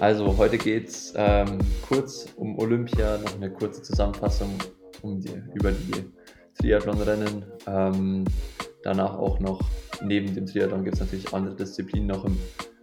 [0.00, 4.56] Also heute geht es ähm, kurz um Olympia, noch eine kurze Zusammenfassung
[5.02, 6.10] um die, über die
[6.58, 7.44] Triathlon-Rennen.
[7.66, 8.24] Ähm,
[8.82, 9.60] danach auch noch,
[10.02, 12.38] neben dem Triathlon gibt es natürlich andere Disziplinen noch im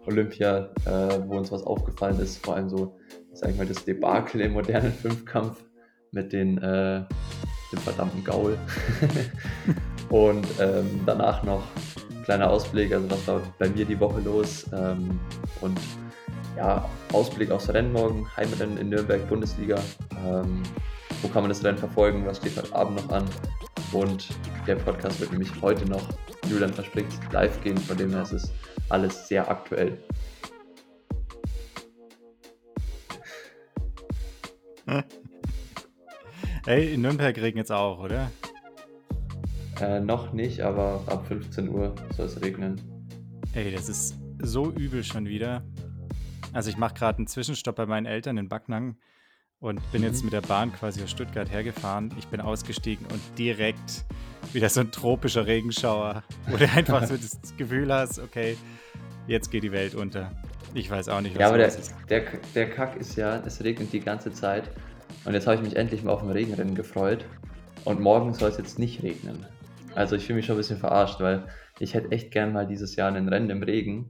[0.06, 2.46] Olympia, äh, wo uns was aufgefallen ist.
[2.46, 2.96] Vor allem so,
[3.34, 5.66] sag ich mal, das Debakel im modernen Fünfkampf
[6.12, 7.04] mit den, äh,
[7.72, 8.60] dem verdammten Gaul.
[10.10, 11.64] Und ähm, danach noch
[12.12, 15.20] ein kleiner Ausblick, also was war bei mir die Woche los ähm,
[15.62, 15.80] und
[16.58, 19.80] ja, Ausblick aufs Rennen morgen, Heimrennen in Nürnberg, Bundesliga.
[20.26, 20.64] Ähm,
[21.22, 22.26] wo kann man das Rennen verfolgen?
[22.26, 23.26] Was steht heute Abend noch an?
[23.94, 24.28] Und
[24.66, 26.02] der Podcast wird nämlich heute noch,
[26.50, 28.52] Julian verspricht, live gehen, von dem her ist es
[28.90, 29.98] alles sehr aktuell.
[36.66, 38.30] Hey, in Nürnberg regnet es auch, oder?
[39.80, 42.82] Äh, noch nicht, aber ab 15 Uhr soll es regnen.
[43.54, 45.64] Ey, das ist so übel schon wieder.
[46.58, 48.98] Also ich mache gerade einen Zwischenstopp bei meinen Eltern in Backnang
[49.60, 50.08] und bin mhm.
[50.08, 52.12] jetzt mit der Bahn quasi aus Stuttgart hergefahren.
[52.18, 54.06] Ich bin ausgestiegen und direkt
[54.54, 58.58] wieder so ein tropischer Regenschauer, wo du einfach so das Gefühl hast, okay,
[59.28, 60.32] jetzt geht die Welt unter.
[60.74, 61.94] Ich weiß auch nicht, was ja, aber der, ist.
[62.10, 62.24] Der,
[62.56, 64.72] der Kack ist ja, es regnet die ganze Zeit
[65.26, 67.24] und jetzt habe ich mich endlich mal auf ein Regenrennen gefreut
[67.86, 69.46] und morgen soll es jetzt nicht regnen.
[69.94, 71.44] Also ich fühle mich schon ein bisschen verarscht, weil
[71.78, 74.10] ich hätte echt gern mal dieses Jahr ein Rennen im Regen.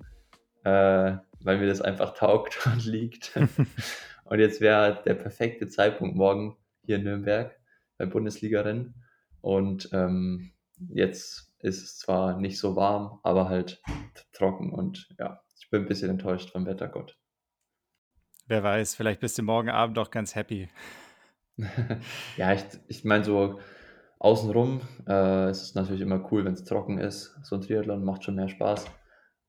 [0.64, 3.40] Äh, weil mir das einfach taugt und liegt.
[4.26, 7.58] und jetzt wäre der perfekte Zeitpunkt morgen hier in Nürnberg
[7.98, 8.94] beim Bundesliga-Rennen.
[9.42, 10.52] Und ähm,
[10.90, 13.82] jetzt ist es zwar nicht so warm, aber halt
[14.34, 17.18] trocken und ja, ich bin ein bisschen enttäuscht vom Wettergott.
[18.46, 20.70] Wer weiß, vielleicht bist du morgen Abend auch ganz happy.
[22.38, 23.60] ja, ich, ich meine so
[24.20, 27.38] außenrum äh, ist es natürlich immer cool, wenn es trocken ist.
[27.44, 28.86] So ein Triathlon macht schon mehr Spaß.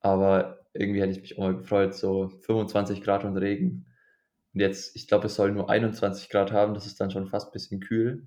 [0.01, 3.87] Aber irgendwie hätte ich mich auch mal gefreut, so 25 Grad und Regen.
[4.55, 7.49] Und jetzt, ich glaube, es soll nur 21 Grad haben, das ist dann schon fast
[7.49, 8.27] ein bisschen kühl.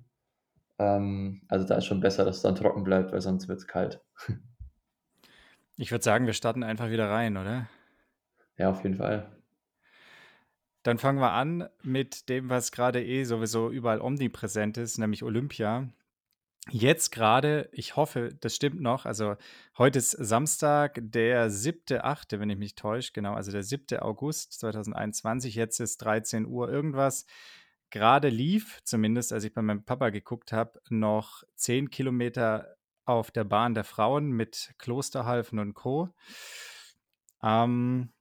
[0.78, 3.66] Ähm, also da ist schon besser, dass es dann trocken bleibt, weil sonst wird es
[3.66, 4.00] kalt.
[5.78, 7.66] Ich würde sagen, wir starten einfach wieder rein, oder?
[8.58, 9.34] Ja, auf jeden Fall.
[10.82, 15.88] Dann fangen wir an mit dem, was gerade eh sowieso überall omnipräsent ist, nämlich Olympia.
[16.70, 19.04] Jetzt gerade, ich hoffe, das stimmt noch.
[19.04, 19.34] Also
[19.76, 23.98] heute ist Samstag, der 7.8., wenn ich mich täusche, genau, also der 7.
[23.98, 25.56] August 2021.
[25.56, 27.26] Jetzt ist 13 Uhr irgendwas.
[27.90, 33.44] Gerade lief, zumindest als ich bei meinem Papa geguckt habe, noch 10 Kilometer auf der
[33.44, 36.10] Bahn der Frauen mit Klosterhalfen und Co.
[37.42, 38.12] Ähm,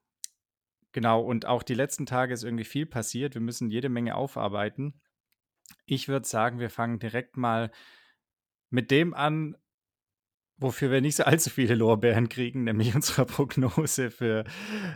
[0.92, 3.36] genau, und auch die letzten Tage ist irgendwie viel passiert.
[3.36, 5.00] Wir müssen jede Menge aufarbeiten.
[5.86, 7.72] Ich würde sagen, wir fangen direkt mal
[8.72, 9.56] mit dem an,
[10.58, 14.46] wofür wir nicht so allzu viele Lorbeeren kriegen, nämlich unserer Prognose für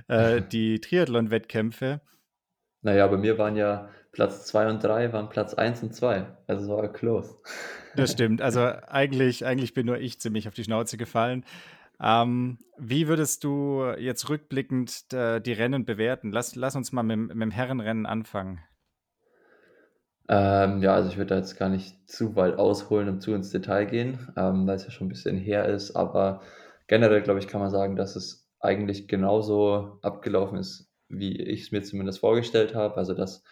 [0.07, 2.01] äh, die Triathlon-Wettkämpfe.
[2.81, 6.25] Naja, bei mir waren ja Platz 2 und 3, waren Platz 1 und 2.
[6.47, 7.35] Also war close.
[7.95, 8.41] Das stimmt.
[8.41, 11.45] Also eigentlich, eigentlich bin nur ich ziemlich auf die Schnauze gefallen.
[11.99, 16.31] Ähm, wie würdest du jetzt rückblickend äh, die Rennen bewerten?
[16.31, 18.61] Lass, lass uns mal mit, mit dem Herrenrennen anfangen.
[20.27, 23.51] Ähm, ja, also ich würde da jetzt gar nicht zu weit ausholen und zu ins
[23.51, 25.95] Detail gehen, ähm, weil es ja schon ein bisschen her ist.
[25.95, 26.41] Aber
[26.87, 31.71] generell, glaube ich, kann man sagen, dass es eigentlich genauso abgelaufen ist, wie ich es
[31.71, 32.97] mir zumindest vorgestellt habe.
[32.97, 33.43] Also dass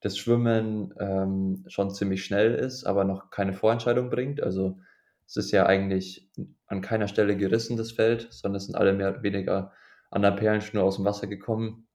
[0.00, 4.42] das Schwimmen ähm, schon ziemlich schnell ist, aber noch keine Vorentscheidung bringt.
[4.42, 4.78] Also
[5.26, 6.30] es ist ja eigentlich
[6.66, 9.72] an keiner Stelle gerissen, das Feld, sondern es sind alle mehr oder weniger
[10.10, 11.86] an der Perlenschnur aus dem Wasser gekommen.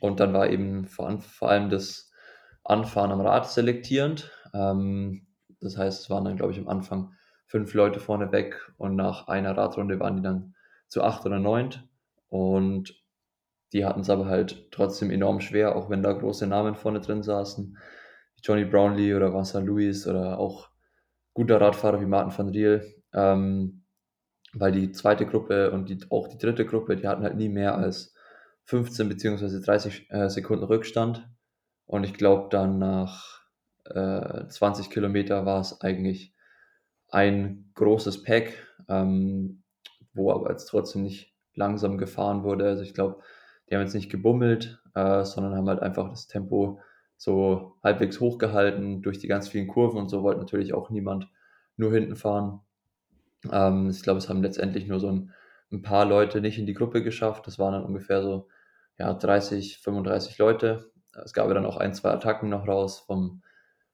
[0.00, 2.09] Und dann war eben vor, vor allem das
[2.70, 4.30] Anfahren am Rad selektierend.
[4.54, 5.26] Ähm,
[5.60, 7.12] das heißt, es waren dann, glaube ich, am Anfang
[7.46, 10.54] fünf Leute vorne weg und nach einer Radrunde waren die dann
[10.88, 11.88] zu acht oder neunt.
[12.28, 12.94] Und
[13.72, 17.22] die hatten es aber halt trotzdem enorm schwer, auch wenn da große Namen vorne drin
[17.22, 17.76] saßen.
[18.36, 20.70] Wie Johnny Brownlee oder Vincent Louis oder auch
[21.34, 23.02] guter Radfahrer wie Martin van Riel.
[23.12, 23.84] Ähm,
[24.52, 27.76] weil die zweite Gruppe und die, auch die dritte Gruppe, die hatten halt nie mehr
[27.76, 28.14] als
[28.64, 29.60] 15 bzw.
[29.60, 31.28] 30 äh, Sekunden Rückstand.
[31.90, 33.40] Und ich glaube, dann nach
[33.84, 36.32] äh, 20 Kilometer war es eigentlich
[37.08, 38.52] ein großes Pack,
[38.88, 39.64] ähm,
[40.14, 42.66] wo aber jetzt trotzdem nicht langsam gefahren wurde.
[42.68, 43.20] Also ich glaube,
[43.68, 46.80] die haben jetzt nicht gebummelt, äh, sondern haben halt einfach das Tempo
[47.16, 51.26] so halbwegs hochgehalten durch die ganz vielen Kurven und so wollte natürlich auch niemand
[51.76, 52.60] nur hinten fahren.
[53.50, 55.32] Ähm, ich glaube, es haben letztendlich nur so ein,
[55.72, 57.48] ein, paar Leute nicht in die Gruppe geschafft.
[57.48, 58.46] Das waren dann ungefähr so
[58.96, 60.92] ja, 30, 35 Leute.
[61.24, 63.42] Es gab ja dann auch ein, zwei Attacken noch raus vom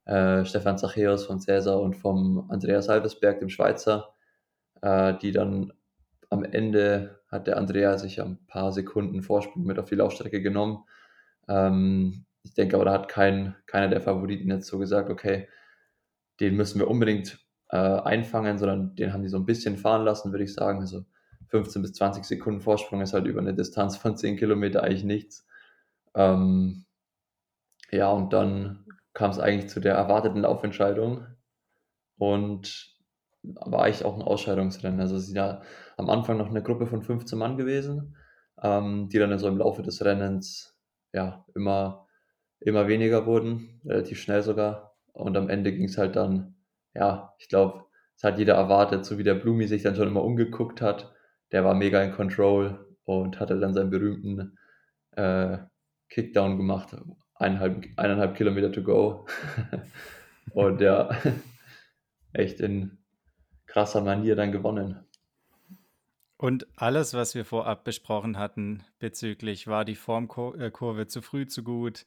[0.05, 4.15] äh, Stefan Zachäus von Cäsar und vom Andreas Halvesberg, dem Schweizer,
[4.83, 5.73] äh, die dann
[6.31, 10.85] am Ende hat der Andrea sich ein paar Sekunden Vorsprung mit auf die Laufstrecke genommen.
[11.49, 15.49] Ähm, ich denke aber, da hat kein, keiner der Favoriten jetzt so gesagt, okay,
[16.41, 17.39] den müssen wir unbedingt
[17.71, 20.81] äh, einfangen, sondern den haben die so ein bisschen fahren lassen, würde ich sagen.
[20.81, 21.05] Also
[21.49, 25.47] 15 bis 20 Sekunden Vorsprung ist halt über eine Distanz von 10 Kilometer eigentlich nichts.
[26.15, 26.85] Ähm,
[27.91, 28.85] ja, und dann
[29.15, 31.27] kam es eigentlich zu der erwarteten Laufentscheidung
[32.19, 32.97] und
[33.43, 35.01] war eigentlich auch ein Ausscheidungsrennen.
[35.01, 35.63] Also es ist ja
[35.97, 38.17] am Anfang noch eine Gruppe von 15 Mann gewesen,
[38.63, 40.77] ähm, die dann so im Laufe des Rennens
[41.13, 42.07] ja immer,
[42.61, 44.97] immer weniger wurden, relativ schnell sogar.
[45.13, 46.57] Und am Ende ging es halt dann,
[46.95, 47.85] ja, ich glaube,
[48.17, 51.13] es hat jeder erwartet, so wie der Blumi sich dann schon immer umgeguckt hat.
[51.53, 54.59] Der war mega in Control und hatte dann seinen berühmten
[55.13, 55.59] äh,
[56.09, 56.97] Kickdown gemacht,
[57.39, 59.27] eineinhalb, eineinhalb Kilometer to go.
[60.53, 61.11] und ja,
[62.33, 62.99] echt in
[63.67, 65.07] krasser Manier dann gewonnen.
[66.39, 72.05] Und alles, was wir vorab besprochen hatten bezüglich, war die Formkurve zu früh zu gut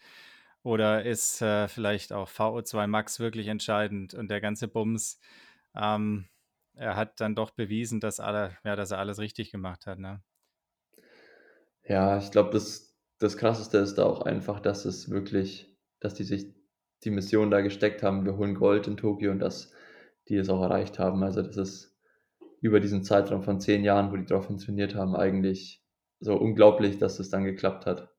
[0.62, 5.20] oder ist äh, vielleicht auch VO2 Max wirklich entscheidend und der ganze Bums,
[5.76, 6.28] ähm,
[6.76, 9.98] er hat dann doch bewiesen, dass, alle, ja, dass er alles richtig gemacht hat.
[9.98, 10.22] Ne?
[11.88, 12.89] Ja, ich glaube, das,
[13.20, 16.48] das Krasseste ist da auch einfach, dass es wirklich, dass die sich
[17.04, 19.72] die Mission da gesteckt haben, wir holen Gold in Tokio und dass
[20.28, 21.24] die es auch erreicht haben.
[21.24, 22.00] Also das ist
[22.62, 25.84] über diesen Zeitraum von zehn Jahren, wo die darauf trainiert haben, eigentlich
[26.20, 28.10] so unglaublich, dass es dann geklappt hat.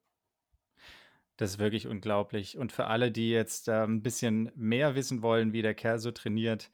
[1.36, 2.58] Das ist wirklich unglaublich.
[2.58, 6.10] Und für alle, die jetzt äh, ein bisschen mehr wissen wollen, wie der Kerl so
[6.10, 6.70] trainiert,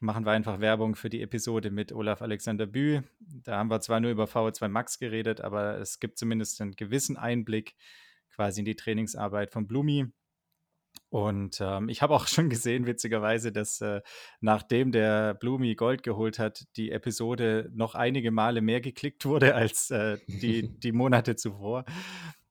[0.00, 3.02] machen wir einfach Werbung für die Episode mit Olaf Alexander Bü.
[3.18, 7.16] Da haben wir zwar nur über VO2 Max geredet, aber es gibt zumindest einen gewissen
[7.16, 7.74] Einblick
[8.34, 10.06] quasi in die Trainingsarbeit von Blumi.
[11.10, 14.00] Und ähm, ich habe auch schon gesehen, witzigerweise, dass äh,
[14.40, 19.90] nachdem der Blumi Gold geholt hat, die Episode noch einige Male mehr geklickt wurde als
[19.90, 21.84] äh, die, die Monate zuvor.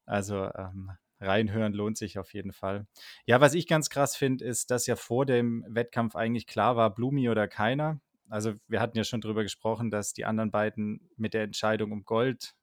[0.06, 2.88] Also ähm, reinhören lohnt sich auf jeden Fall.
[3.26, 6.94] Ja, was ich ganz krass finde, ist, dass ja vor dem Wettkampf eigentlich klar war,
[6.94, 8.00] Blumi oder keiner.
[8.30, 12.04] Also wir hatten ja schon darüber gesprochen, dass die anderen beiden mit der Entscheidung um
[12.04, 12.54] Gold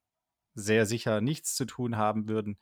[0.54, 2.58] sehr sicher nichts zu tun haben würden.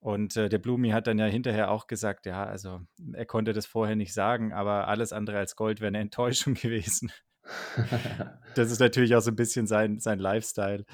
[0.00, 2.82] Und äh, der Blumi hat dann ja hinterher auch gesagt, ja, also
[3.14, 7.10] er konnte das vorher nicht sagen, aber alles andere als Gold wäre eine Enttäuschung gewesen.
[8.54, 10.84] das ist natürlich auch so ein bisschen sein, sein Lifestyle.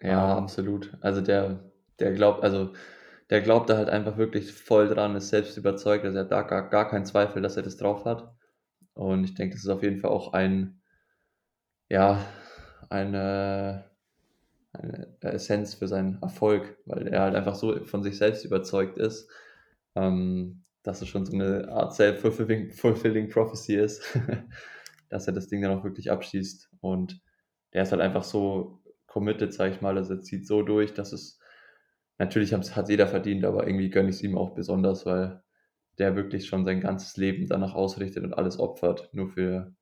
[0.00, 0.92] Ja, ähm, absolut.
[1.00, 1.60] Also der,
[1.98, 2.72] der glaubt, also
[3.30, 6.42] der glaubt da halt einfach wirklich voll dran, ist selbst überzeugt, also er hat da
[6.42, 8.34] gar, gar keinen Zweifel, dass er das drauf hat.
[8.94, 10.80] Und ich denke, das ist auf jeden Fall auch ein,
[11.88, 12.24] ja,
[12.90, 13.88] eine
[14.72, 19.30] eine Essenz für seinen Erfolg, weil er halt einfach so von sich selbst überzeugt ist,
[19.96, 24.18] ähm, dass es schon so eine Art self-fulfilling fulfilling prophecy ist,
[25.10, 26.70] dass er das Ding dann auch wirklich abschießt.
[26.80, 27.20] Und
[27.72, 31.12] der ist halt einfach so committed, sag ich mal, also er zieht so durch, dass
[31.12, 31.40] es
[32.18, 35.42] natürlich hat jeder verdient, aber irgendwie gönne ich es ihm auch besonders, weil
[35.98, 39.74] der wirklich schon sein ganzes Leben danach ausrichtet und alles opfert, nur für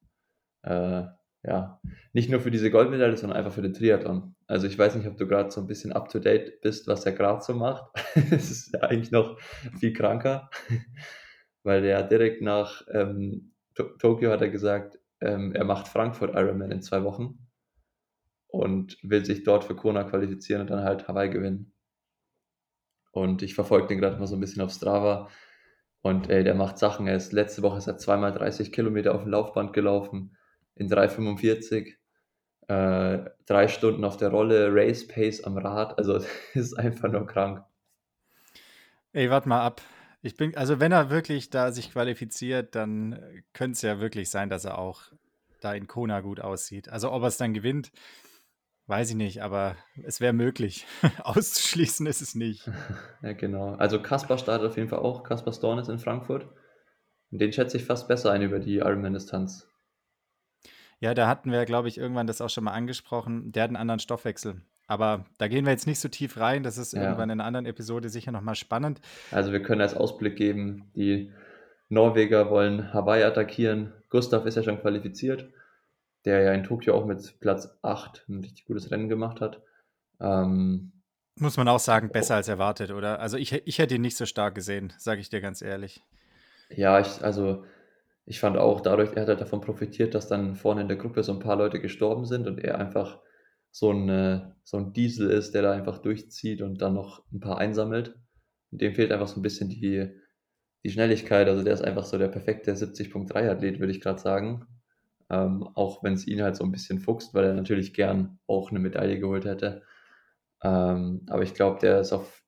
[0.63, 1.05] äh,
[1.47, 1.81] ja,
[2.13, 4.35] nicht nur für diese Goldmedaille, sondern einfach für den Triathlon.
[4.49, 7.43] Also ich weiß nicht, ob du gerade so ein bisschen up-to-date bist, was er gerade
[7.43, 7.85] so macht.
[8.33, 9.39] Es ist ja eigentlich noch
[9.79, 10.51] viel kranker,
[11.63, 16.83] weil er direkt nach ähm, Tokio hat er gesagt, ähm, er macht Frankfurt Ironman in
[16.83, 17.47] zwei Wochen
[18.49, 21.76] und will sich dort für Kona qualifizieren und dann halt Hawaii gewinnen.
[23.17, 25.31] Und ich verfolge den gerade mal so ein bisschen auf Strava
[26.03, 27.07] und ey, der macht Sachen.
[27.07, 30.37] Er ist letzte Woche ist er zweimal 30 Kilometer auf dem Laufband gelaufen
[30.75, 31.95] in 3,45,
[32.69, 35.97] äh, drei Stunden auf der Rolle, Race Pace am Rad.
[35.97, 37.65] Also ist einfach nur krank.
[39.15, 39.81] Ey, warte mal ab.
[40.21, 43.19] Ich bin, also wenn er wirklich da sich qualifiziert, dann
[43.55, 45.05] könnte es ja wirklich sein, dass er auch
[45.63, 46.91] da in Kona gut aussieht.
[46.91, 47.93] Also ob er es dann gewinnt,
[48.87, 50.87] weiß ich nicht, aber es wäre möglich.
[51.23, 52.71] Auszuschließen ist es nicht.
[53.23, 53.75] Ja, genau.
[53.75, 55.25] Also Kaspar startet auf jeden Fall auch.
[55.25, 56.47] Kaspar Storn ist in Frankfurt.
[57.33, 59.69] Und den schätze ich fast besser ein über die Ironman-Distanz.
[61.01, 63.53] Ja, da hatten wir, glaube ich, irgendwann das auch schon mal angesprochen.
[63.53, 64.63] Der hat einen anderen Stoffwechsel.
[64.87, 66.63] Aber da gehen wir jetzt nicht so tief rein.
[66.63, 67.03] Das ist ja.
[67.03, 69.01] irgendwann in einer anderen Episode sicher nochmal spannend.
[69.33, 71.33] Also wir können als Ausblick geben, die
[71.89, 73.93] Norweger wollen Hawaii attackieren.
[74.09, 75.49] Gustav ist ja schon qualifiziert,
[76.27, 79.63] der ja in Tokio auch mit Platz 8 ein richtig gutes Rennen gemacht hat.
[80.21, 80.93] Ähm,
[81.39, 82.37] Muss man auch sagen, besser oh.
[82.39, 83.21] als erwartet, oder?
[83.21, 86.03] Also ich, ich hätte ihn nicht so stark gesehen, sage ich dir ganz ehrlich.
[86.69, 87.65] Ja, ich, also
[88.25, 91.23] ich fand auch dadurch, er hat halt davon profitiert, dass dann vorne in der Gruppe
[91.23, 93.21] so ein paar Leute gestorben sind und er einfach
[93.71, 97.41] so ein, äh, so ein Diesel ist, der da einfach durchzieht und dann noch ein
[97.41, 98.17] paar einsammelt.
[98.73, 100.11] Und dem fehlt einfach so ein bisschen die,
[100.83, 101.47] die Schnelligkeit.
[101.47, 104.67] Also der ist einfach so der perfekte 70.3-Athlet, würde ich gerade sagen.
[105.29, 108.71] Ähm, auch wenn es ihn halt so ein bisschen fuchst, weil er natürlich gern auch
[108.71, 109.83] eine Medaille geholt hätte.
[110.63, 112.43] Ähm, aber ich glaube, der ist auf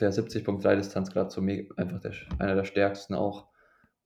[0.00, 3.48] der 70.3 Distanz gerade so einfach der, einer der stärksten auch.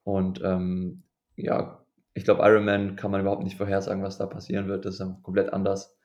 [0.03, 1.05] Und ähm,
[1.37, 1.85] ja,
[2.15, 4.85] ich glaube, Ironman kann man überhaupt nicht vorhersagen, was da passieren wird.
[4.85, 5.97] Das ist komplett anders.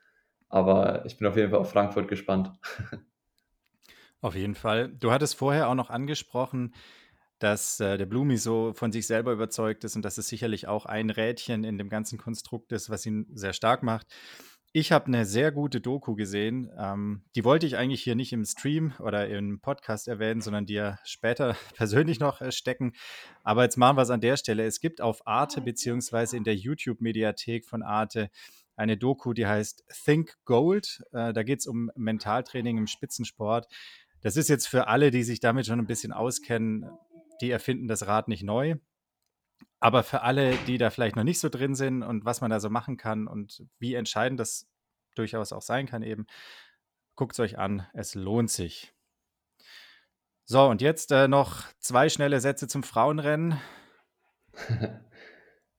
[0.48, 2.52] Aber ich bin auf jeden Fall auf Frankfurt gespannt.
[4.22, 4.90] Auf jeden Fall.
[4.90, 6.74] Du hattest vorher auch noch angesprochen,
[7.40, 10.86] dass äh, der Blumi so von sich selber überzeugt ist und dass es sicherlich auch
[10.86, 14.08] ein Rädchen in dem ganzen Konstrukt ist, was ihn sehr stark macht.
[14.72, 16.70] Ich habe eine sehr gute Doku gesehen.
[16.78, 21.00] Ähm, die wollte ich eigentlich hier nicht im Stream oder im Podcast erwähnen, sondern dir
[21.04, 22.94] später persönlich noch äh, stecken.
[23.44, 24.66] Aber jetzt machen wir es an der Stelle.
[24.66, 28.30] Es gibt auf Arte beziehungsweise in der YouTube-Mediathek von Arte
[28.76, 31.04] eine Doku, die heißt Think Gold.
[31.14, 33.68] Äh, da geht es um Mentaltraining im Spitzensport.
[34.22, 36.86] Das ist jetzt für alle, die sich damit schon ein bisschen auskennen,
[37.42, 38.76] die erfinden das Rad nicht neu.
[39.80, 42.60] Aber für alle, die da vielleicht noch nicht so drin sind und was man da
[42.60, 44.68] so machen kann und wie entscheidend das
[45.16, 46.28] durchaus auch sein kann, eben,
[47.16, 47.88] guckt es euch an.
[47.94, 48.94] Es lohnt sich.
[50.46, 53.60] So, und jetzt äh, noch zwei schnelle Sätze zum Frauenrennen.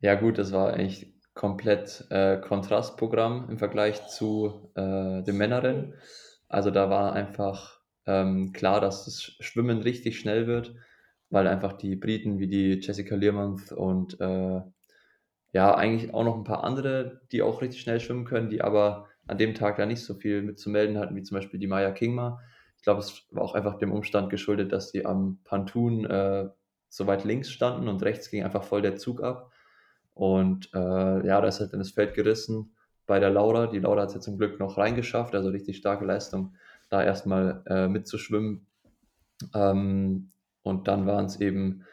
[0.01, 5.95] ja, gut, das war eigentlich komplett äh, Kontrastprogramm im Vergleich zu äh, dem Männerrennen.
[6.49, 10.75] Also da war einfach ähm, klar, dass das Schwimmen richtig schnell wird
[11.31, 14.61] weil einfach die Briten wie die Jessica Learmonth und äh,
[15.53, 19.09] ja, eigentlich auch noch ein paar andere, die auch richtig schnell schwimmen können, die aber
[19.27, 21.67] an dem Tag da nicht so viel mit zu melden hatten, wie zum Beispiel die
[21.67, 22.41] Maya Kingma.
[22.77, 26.49] Ich glaube, es war auch einfach dem Umstand geschuldet, dass die am Pantun äh,
[26.89, 29.53] so weit links standen und rechts ging einfach voll der Zug ab.
[30.15, 32.75] Und äh, ja, da ist halt dann das Feld gerissen
[33.07, 33.69] bei der Laura.
[33.69, 36.55] Die Laura hat es ja zum Glück noch reingeschafft, also richtig starke Leistung,
[36.89, 38.67] da erstmal äh, mitzuschwimmen.
[39.55, 40.31] Ähm,
[40.63, 41.85] und dann waren es eben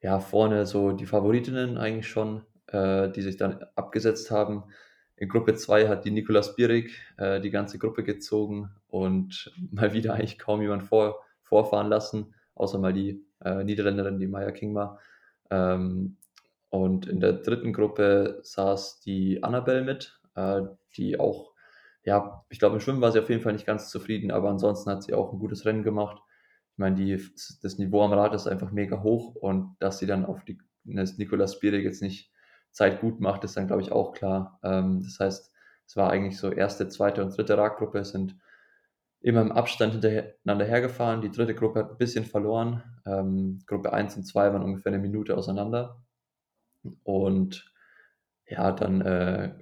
[0.00, 4.64] ja vorne so die Favoritinnen eigentlich schon, äh, die sich dann abgesetzt haben.
[5.16, 10.14] In Gruppe 2 hat die Nicolas Bierig äh, die ganze Gruppe gezogen und mal wieder
[10.14, 14.98] eigentlich kaum jemand vor, vorfahren lassen, außer mal die äh, Niederländerin, die Maya Kingma.
[15.50, 16.16] Ähm,
[16.70, 20.62] und in der dritten Gruppe saß die Annabelle mit, äh,
[20.96, 21.52] die auch,
[22.02, 24.90] ja, ich glaube, im Schwimmen war sie auf jeden Fall nicht ganz zufrieden, aber ansonsten
[24.90, 26.20] hat sie auch ein gutes Rennen gemacht
[26.76, 27.18] ich meine, die,
[27.62, 31.16] das Niveau am Rad ist einfach mega hoch und dass sie dann auf die das
[31.16, 32.30] Nicolas Bierig jetzt nicht
[32.70, 34.60] Zeit gut macht, ist dann, glaube ich, auch klar.
[34.62, 35.52] Ähm, das heißt,
[35.86, 38.36] es war eigentlich so erste, zweite und dritte Radgruppe sind
[39.22, 41.22] immer im Abstand hintereinander hergefahren.
[41.22, 42.82] Die dritte Gruppe hat ein bisschen verloren.
[43.06, 46.04] Ähm, Gruppe 1 und 2 waren ungefähr eine Minute auseinander.
[47.04, 47.72] Und
[48.46, 49.54] ja, dann äh,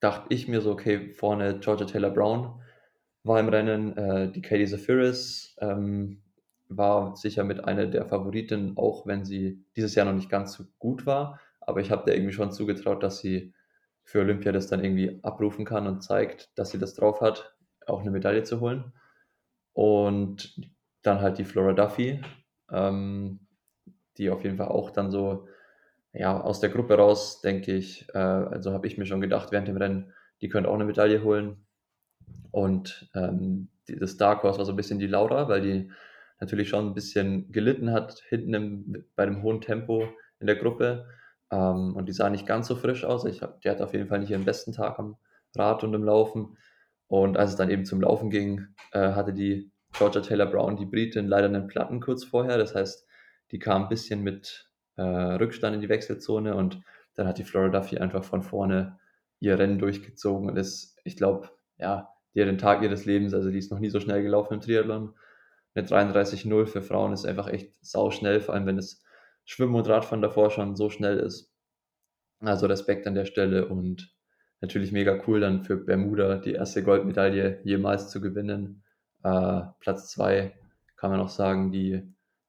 [0.00, 2.62] dachte ich mir so, okay, vorne Georgia Taylor Brown
[3.24, 6.22] war im Rennen, äh, die Katie Zafiris, ähm,
[6.76, 10.64] war sicher mit einer der Favoriten, auch wenn sie dieses Jahr noch nicht ganz so
[10.78, 11.40] gut war.
[11.60, 13.54] Aber ich habe der irgendwie schon zugetraut, dass sie
[14.04, 18.00] für Olympia das dann irgendwie abrufen kann und zeigt, dass sie das drauf hat, auch
[18.00, 18.92] eine Medaille zu holen.
[19.72, 20.60] Und
[21.02, 22.20] dann halt die Flora Duffy,
[22.70, 23.40] ähm,
[24.18, 25.46] die auf jeden Fall auch dann so,
[26.12, 29.68] ja, aus der Gruppe raus, denke ich, äh, also habe ich mir schon gedacht während
[29.68, 31.64] dem Rennen, die könnte auch eine Medaille holen.
[32.50, 35.90] Und ähm, das Dark Horse war so ein bisschen die Laura, weil die
[36.40, 40.08] natürlich schon ein bisschen gelitten hat, hinten im, bei dem hohen Tempo
[40.40, 41.06] in der Gruppe.
[41.50, 43.24] Ähm, und die sah nicht ganz so frisch aus.
[43.24, 45.16] Ich die hatte auf jeden Fall nicht ihren besten Tag am
[45.54, 46.56] Rad und im Laufen.
[47.06, 50.86] Und als es dann eben zum Laufen ging, äh, hatte die Georgia Taylor Brown, die
[50.86, 52.58] Britin, leider einen Platten kurz vorher.
[52.58, 53.06] Das heißt,
[53.50, 56.80] die kam ein bisschen mit äh, Rückstand in die Wechselzone und
[57.14, 58.98] dann hat die Florida Duffy einfach von vorne
[59.40, 63.50] ihr Rennen durchgezogen und ist, ich glaube, ja, die hat den Tag ihres Lebens, also
[63.50, 65.14] die ist noch nie so schnell gelaufen im Triathlon
[65.74, 69.02] eine 33-0 für Frauen ist einfach echt sau schnell, vor allem wenn das
[69.44, 71.52] Schwimmen und Radfahren davor schon so schnell ist.
[72.40, 74.14] Also Respekt an der Stelle und
[74.60, 78.82] natürlich mega cool dann für Bermuda die erste Goldmedaille jemals zu gewinnen.
[79.22, 80.52] Äh, Platz 2
[80.96, 82.02] kann man auch sagen, die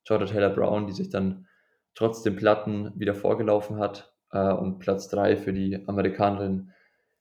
[0.03, 1.47] Georgia Taylor Brown, die sich dann
[1.95, 4.13] trotz den Platten wieder vorgelaufen hat.
[4.31, 6.71] Äh, und Platz 3 für die Amerikanerin,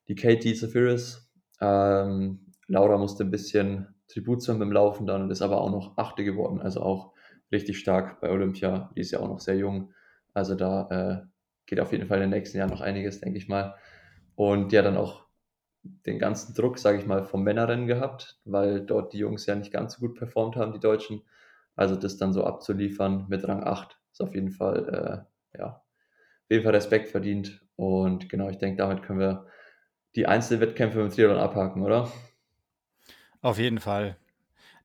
[0.09, 1.30] die Katie Zafiris.
[1.61, 5.97] Ähm, Laura musste ein bisschen Tribut zu beim Laufen dann und ist aber auch noch
[5.97, 7.12] Achte geworden, also auch
[7.50, 8.90] richtig stark bei Olympia.
[8.95, 9.92] Die ist ja auch noch sehr jung.
[10.35, 11.26] Also da äh,
[11.66, 13.75] geht auf jeden Fall in den nächsten Jahren noch einiges, denke ich mal.
[14.35, 15.25] Und ja, dann auch
[15.83, 19.73] den ganzen Druck, sage ich mal, vom Männerrennen gehabt, weil dort die Jungs ja nicht
[19.73, 21.23] ganz so gut performt haben, die Deutschen.
[21.75, 26.50] Also das dann so abzuliefern mit Rang 8 ist auf jeden Fall, äh, ja, auf
[26.50, 27.64] jeden Fall Respekt verdient.
[27.76, 29.47] Und genau, ich denke, damit können wir
[30.14, 32.11] die Einzelwettkämpfe im Triathlon abhaken, oder?
[33.42, 34.16] Auf jeden Fall.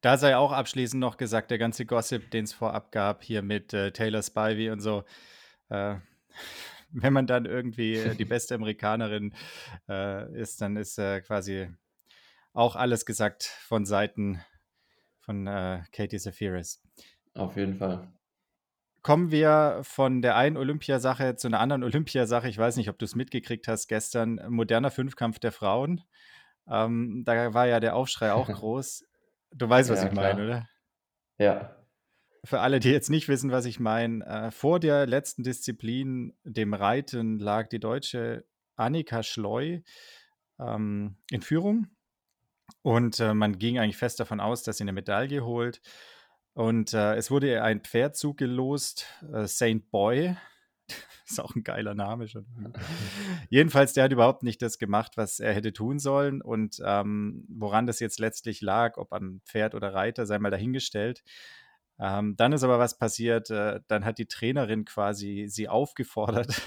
[0.02, 3.74] Da sei auch abschließend noch gesagt, der ganze Gossip, den es vorab gab, hier mit
[3.74, 5.04] äh, Taylor Spivey und so,
[5.70, 5.96] äh,
[6.92, 9.34] wenn man dann irgendwie äh, die beste Amerikanerin
[9.88, 11.70] äh, ist, dann ist äh, quasi
[12.54, 14.42] auch alles gesagt von Seiten
[15.20, 16.82] von äh, Katie Zafiris.
[17.34, 18.08] Auf jeden Fall.
[19.04, 22.50] Kommen wir von der einen Olympiasache zu einer anderen Olympiasache.
[22.50, 24.42] Ich weiß nicht, ob du es mitgekriegt hast gestern.
[24.50, 26.02] Moderner Fünfkampf der Frauen.
[26.70, 29.06] Ähm, da war ja der Aufschrei auch groß.
[29.52, 30.70] Du weißt, was Ja, ich meine, oder?
[31.38, 31.76] Ja.
[32.44, 36.74] Für alle, die jetzt nicht wissen, was ich meine, äh, vor der letzten Disziplin, dem
[36.74, 38.46] Reiten, lag die Deutsche
[38.76, 39.80] Annika Schleu
[40.60, 41.88] ähm, in Führung.
[42.82, 45.82] Und äh, man ging eigentlich fest davon aus, dass sie eine Medaille holt.
[46.54, 50.36] Und äh, es wurde ihr ein Pferd zugelost, äh, Saint Boy.
[51.30, 52.46] ist auch ein geiler Name schon.
[53.50, 56.42] Jedenfalls, der hat überhaupt nicht das gemacht, was er hätte tun sollen.
[56.42, 61.24] Und ähm, woran das jetzt letztlich lag, ob an Pferd oder Reiter, sei mal dahingestellt.
[62.00, 63.50] Ähm, dann ist aber was passiert.
[63.50, 66.62] Äh, dann hat die Trainerin quasi sie aufgefordert,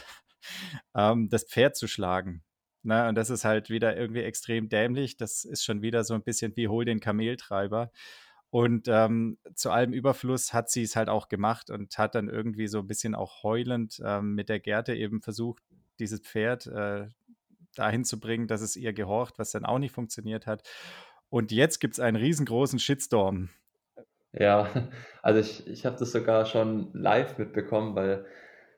[0.95, 2.43] ähm, das Pferd zu schlagen.
[2.83, 5.17] Na, und das ist halt wieder irgendwie extrem dämlich.
[5.17, 7.93] Das ist schon wieder so ein bisschen wie hol den Kameltreiber.
[8.51, 12.67] Und ähm, zu allem Überfluss hat sie es halt auch gemacht und hat dann irgendwie
[12.67, 15.63] so ein bisschen auch heulend ähm, mit der Gerte eben versucht,
[16.01, 17.07] dieses Pferd äh,
[17.77, 20.69] dahin zu bringen, dass es ihr gehorcht, was dann auch nicht funktioniert hat.
[21.29, 23.51] Und jetzt gibt es einen riesengroßen Shitstorm.
[24.33, 24.69] Ja,
[25.23, 28.27] also ich, ich habe das sogar schon live mitbekommen, weil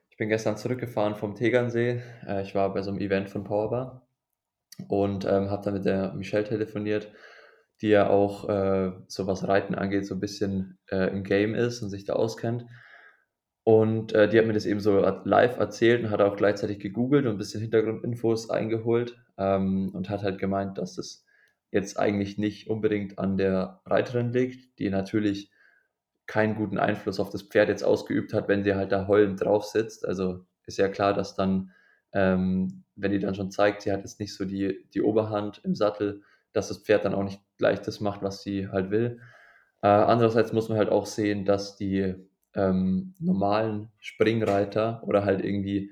[0.09, 2.03] ich bin gestern zurückgefahren vom Tegernsee.
[2.27, 4.07] Äh, ich war bei so einem Event von Powerbar
[4.87, 7.11] und ähm, habe dann mit der Michelle telefoniert,
[7.81, 11.81] die ja auch äh, so was Reiten angeht, so ein bisschen äh, im Game ist
[11.81, 12.65] und sich da auskennt.
[13.65, 17.25] Und äh, die hat mir das eben so live erzählt und hat auch gleichzeitig gegoogelt
[17.25, 21.25] und ein bisschen Hintergrundinfos eingeholt ähm, und hat halt gemeint, dass das
[21.71, 25.51] jetzt eigentlich nicht unbedingt an der Reiterin liegt, die natürlich
[26.27, 29.65] keinen guten Einfluss auf das Pferd jetzt ausgeübt hat, wenn sie halt da heulend drauf
[29.65, 30.05] sitzt.
[30.05, 31.71] Also ist ja klar, dass dann,
[32.13, 35.75] ähm, wenn die dann schon zeigt, sie hat jetzt nicht so die, die Oberhand im
[35.75, 36.21] Sattel,
[36.53, 39.19] dass das Pferd dann auch nicht gleich das macht, was sie halt will.
[39.81, 42.15] Äh, andererseits muss man halt auch sehen, dass die
[42.55, 45.91] ähm, normalen Springreiter oder halt irgendwie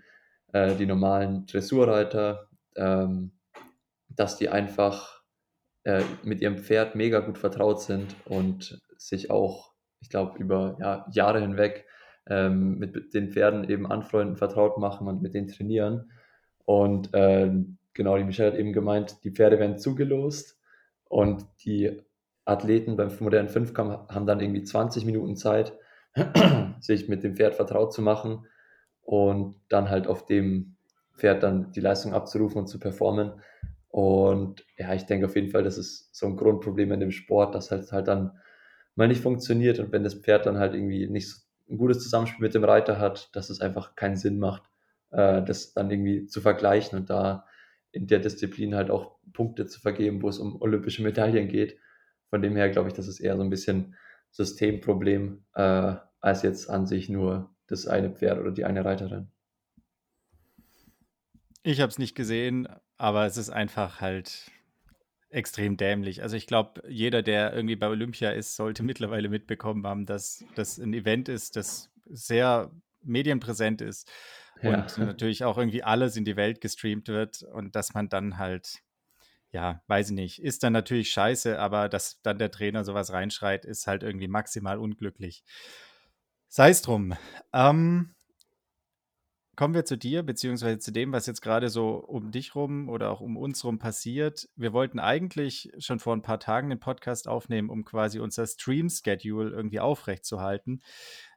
[0.54, 3.32] äh, die normalen Dressurreiter, ähm,
[4.10, 5.22] dass die einfach
[5.84, 11.08] äh, mit ihrem Pferd mega gut vertraut sind und sich auch, ich glaube, über ja,
[11.12, 11.86] Jahre hinweg
[12.30, 16.12] ähm, mit den Pferden eben anfreunden, vertraut machen und mit denen trainieren.
[16.66, 20.60] Und ähm, genau, die Michelle hat eben gemeint, die Pferde werden zugelost
[21.06, 22.02] und die
[22.46, 25.78] Athleten beim modernen Fünfkampf haben dann irgendwie 20 Minuten Zeit,
[26.80, 28.46] sich mit dem Pferd vertraut zu machen
[29.02, 30.76] und dann halt auf dem
[31.16, 33.34] Pferd dann die Leistung abzurufen und zu performen.
[33.90, 37.54] Und ja, ich denke auf jeden Fall, das ist so ein Grundproblem in dem Sport,
[37.56, 38.32] dass halt halt dann
[38.96, 42.44] mal nicht funktioniert und wenn das Pferd dann halt irgendwie nicht so ein gutes Zusammenspiel
[42.44, 44.64] mit dem Reiter hat, dass es einfach keinen Sinn macht,
[45.12, 47.46] äh, das dann irgendwie zu vergleichen und da
[47.92, 51.78] in der Disziplin halt auch Punkte zu vergeben, wo es um olympische Medaillen geht.
[52.30, 53.96] Von dem her glaube ich, das ist eher so ein bisschen
[54.32, 59.30] Systemproblem, äh, als jetzt an sich nur das eine Pferd oder die eine Reiterin.
[61.64, 64.52] Ich habe es nicht gesehen, aber es ist einfach halt
[65.30, 66.24] extrem dämlich.
[66.24, 70.78] Also ich glaube, jeder, der irgendwie bei Olympia ist, sollte mittlerweile mitbekommen haben, dass das
[70.78, 72.72] ein Event ist, das sehr
[73.04, 74.12] medienpräsent ist
[74.62, 78.38] Ja, und natürlich auch irgendwie alles in die Welt gestreamt wird und dass man dann
[78.38, 78.80] halt,
[79.52, 83.66] ja, weiß ich nicht, ist dann natürlich scheiße, aber dass dann der Trainer sowas reinschreit,
[83.66, 85.44] ist halt irgendwie maximal unglücklich.
[86.48, 87.16] Sei es drum.
[87.54, 88.14] Ähm,
[89.56, 93.12] kommen wir zu dir, beziehungsweise zu dem, was jetzt gerade so um dich rum oder
[93.12, 94.50] auch um uns rum passiert.
[94.56, 99.52] Wir wollten eigentlich schon vor ein paar Tagen den Podcast aufnehmen, um quasi unser Stream-Schedule
[99.52, 100.82] irgendwie aufrechtzuerhalten.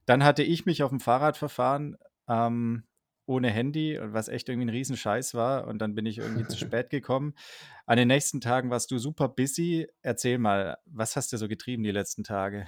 [0.07, 1.97] Dann hatte ich mich auf dem Fahrrad verfahren,
[2.29, 2.85] ähm,
[3.27, 5.67] ohne Handy, was echt irgendwie ein Riesenscheiß war.
[5.67, 7.35] Und dann bin ich irgendwie zu spät gekommen.
[7.87, 9.89] An den nächsten Tagen warst du super busy.
[10.03, 12.67] Erzähl mal, was hast du so getrieben die letzten Tage?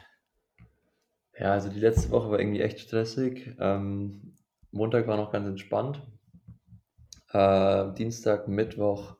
[1.39, 3.55] Ja, also die letzte Woche war irgendwie echt stressig.
[3.59, 4.35] Ähm,
[4.71, 6.03] Montag war noch ganz entspannt.
[7.33, 9.17] Äh, Dienstag, Mittwoch,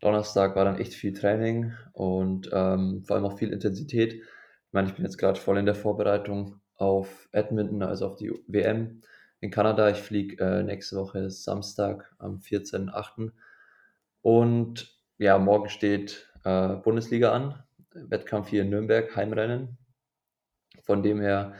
[0.00, 4.14] Donnerstag war dann echt viel Training und ähm, vor allem auch viel Intensität.
[4.14, 8.32] Ich meine, ich bin jetzt gerade voll in der Vorbereitung auf Edmonton, also auf die
[8.46, 9.02] WM
[9.40, 9.90] in Kanada.
[9.90, 13.32] Ich fliege äh, nächste Woche Samstag am 14.08.
[14.22, 19.78] Und ja, morgen steht äh, Bundesliga an, Wettkampf hier in Nürnberg, Heimrennen.
[20.82, 21.54] Von dem her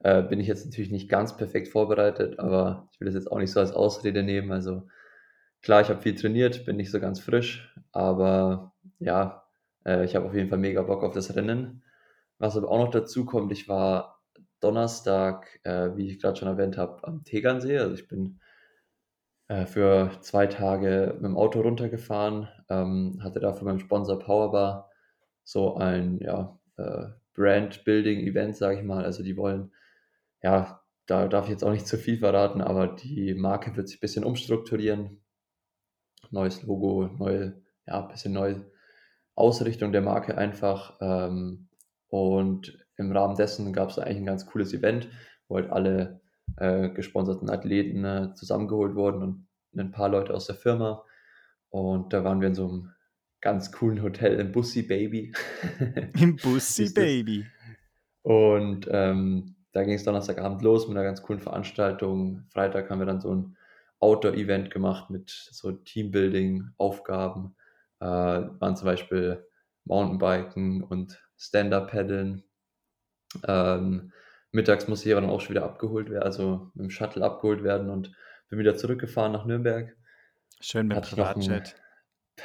[0.00, 3.38] äh, bin ich jetzt natürlich nicht ganz perfekt vorbereitet, aber ich will das jetzt auch
[3.38, 4.52] nicht so als Ausrede nehmen.
[4.52, 4.86] Also
[5.62, 9.44] klar, ich habe viel trainiert, bin nicht so ganz frisch, aber ja,
[9.84, 11.82] äh, ich habe auf jeden Fall mega Bock auf das Rennen.
[12.38, 14.15] Was aber auch noch dazu kommt, ich war
[14.60, 17.78] Donnerstag, äh, wie ich gerade schon erwähnt habe, am Tegernsee.
[17.78, 18.40] Also ich bin
[19.48, 24.90] äh, für zwei Tage mit dem Auto runtergefahren, ähm, hatte da für meinen Sponsor Powerbar
[25.44, 29.04] so ein ja, äh, Brand-Building-Event, sage ich mal.
[29.04, 29.72] Also die wollen,
[30.42, 33.98] ja, da darf ich jetzt auch nicht zu viel verraten, aber die Marke wird sich
[33.98, 35.22] ein bisschen umstrukturieren.
[36.30, 38.70] Neues Logo, neue, ja, ein bisschen neue
[39.36, 40.96] Ausrichtung der Marke einfach.
[41.00, 41.68] Ähm,
[42.08, 45.08] und im Rahmen dessen gab es eigentlich ein ganz cooles Event,
[45.48, 46.20] wo halt alle
[46.56, 49.46] äh, gesponserten Athleten äh, zusammengeholt wurden und
[49.78, 51.04] ein paar Leute aus der Firma.
[51.70, 52.92] Und da waren wir in so einem
[53.40, 55.32] ganz coolen Hotel im Bussi Baby.
[56.20, 57.46] Im Bussi Baby.
[58.22, 62.44] Und ähm, da ging es Donnerstagabend los mit einer ganz coolen Veranstaltung.
[62.48, 63.56] Freitag haben wir dann so ein
[64.00, 67.54] Outdoor-Event gemacht mit so Teambuilding-Aufgaben.
[68.00, 69.46] Äh, waren zum Beispiel
[69.84, 72.42] Mountainbiken und Stand-Up-Paddeln.
[73.46, 74.12] Ähm,
[74.52, 77.62] mittags musste ich aber dann auch schon wieder abgeholt werden, also mit dem Shuttle abgeholt
[77.62, 78.12] werden und
[78.48, 79.96] bin wieder zurückgefahren nach Nürnberg.
[80.60, 81.76] Schön mit dem Privatjet.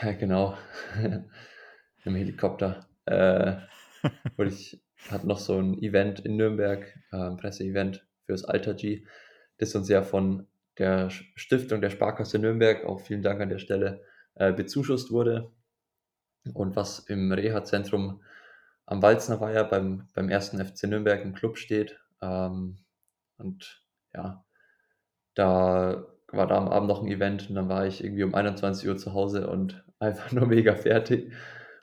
[0.02, 0.58] Ja, genau.
[2.04, 2.88] Im Helikopter.
[3.06, 3.58] Äh,
[4.38, 9.06] ich hatte noch so ein Event in Nürnberg, äh, ein Presseevent fürs Alter G,
[9.58, 14.04] das uns ja von der Stiftung der Sparkasse Nürnberg, auch vielen Dank an der Stelle,
[14.36, 15.52] äh, bezuschusst wurde.
[16.54, 18.24] Und was im Reha-Zentrum
[18.86, 22.00] am Walzner Weiher beim, beim ersten FC Nürnberg im Club steht.
[22.22, 22.78] Ähm,
[23.38, 24.44] und ja,
[25.34, 28.88] da war da am Abend noch ein Event und dann war ich irgendwie um 21
[28.88, 31.34] Uhr zu Hause und einfach nur mega fertig,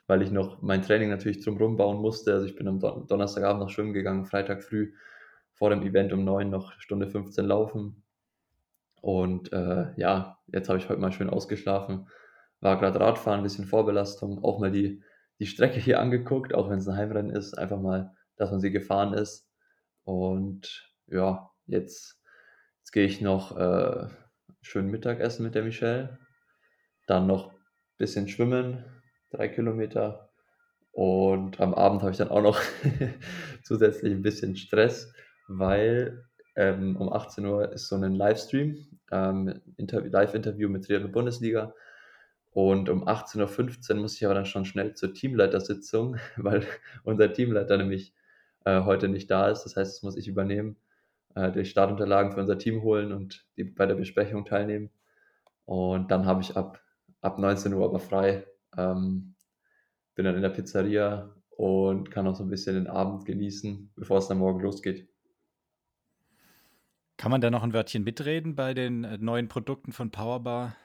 [0.07, 2.33] weil ich noch mein Training natürlich drumherum bauen musste.
[2.33, 4.93] Also ich bin am Don Donnerstagabend noch schwimmen gegangen, Freitag früh
[5.53, 8.03] vor dem Event um 9 noch Stunde 15 laufen.
[9.01, 12.07] Und äh, ja, jetzt habe ich heute mal schön ausgeschlafen.
[12.61, 15.01] War gerade Radfahren, bisschen Vorbelastung, auch mal die,
[15.39, 18.71] die Strecke hier angeguckt, auch wenn es ein Heimrennen ist, einfach mal, dass man sie
[18.71, 19.49] gefahren ist.
[20.03, 22.21] Und ja, jetzt,
[22.79, 24.07] jetzt gehe ich noch äh,
[24.61, 26.19] schön Mittagessen mit der Michelle.
[27.07, 27.57] Dann noch ein
[27.97, 28.83] bisschen schwimmen,
[29.31, 30.29] drei Kilometer.
[30.91, 32.59] Und am Abend habe ich dann auch noch
[33.63, 35.13] zusätzlich ein bisschen Stress,
[35.47, 36.25] weil
[36.55, 41.73] ähm, um 18 Uhr ist so ein Livestream, ähm, Live-Interview mit Triathlon Bundesliga.
[42.51, 46.65] Und um 18.15 Uhr muss ich aber dann schon schnell zur Teamleitersitzung, weil
[47.03, 48.13] unser Teamleiter nämlich
[48.65, 49.63] äh, heute nicht da ist.
[49.63, 50.77] Das heißt, das muss ich übernehmen
[51.35, 54.89] äh, die Startunterlagen für unser Team holen und die bei der Besprechung teilnehmen.
[55.65, 56.81] Und dann habe ich ab,
[57.21, 58.45] ab 19 Uhr aber frei.
[58.77, 59.35] Ähm,
[60.15, 64.17] bin dann in der Pizzeria und kann auch so ein bisschen den Abend genießen, bevor
[64.17, 65.07] es dann morgen losgeht.
[67.17, 70.75] Kann man da noch ein Wörtchen mitreden bei den äh, neuen Produkten von Powerbar?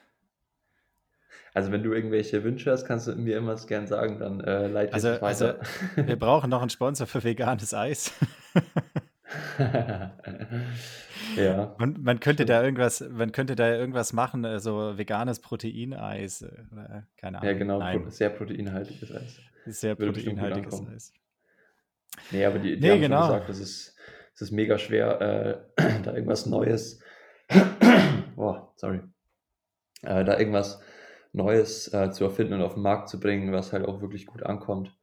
[1.53, 4.93] Also wenn du irgendwelche Wünsche hast, kannst du mir immer gern sagen, dann äh, leite
[4.93, 5.59] also, ich weiter.
[5.59, 8.13] Also, wir brauchen noch einen Sponsor für veganes Eis.
[11.37, 11.75] ja.
[11.77, 16.51] Man, man, könnte da irgendwas, man könnte da irgendwas machen, so also veganes Proteineis äh,
[17.15, 17.51] keine Ahnung.
[17.51, 18.09] Ja, genau, Nein.
[18.09, 19.39] sehr proteinhaltiges Eis.
[19.65, 21.13] Sehr Würde proteinhaltiges Eis.
[22.31, 23.21] Nee, aber die, die nee, haben genau.
[23.21, 23.95] schon gesagt, es ist,
[24.33, 25.21] es ist mega schwer,
[25.77, 26.99] äh, da irgendwas Neues,
[28.35, 28.99] oh, sorry,
[30.01, 30.81] äh, da irgendwas
[31.35, 34.43] Neues äh, zu erfinden und auf den Markt zu bringen, was halt auch wirklich gut
[34.43, 34.95] ankommt,